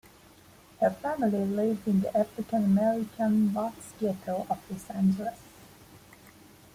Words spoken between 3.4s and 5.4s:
Watts ghetto of Los Angeles.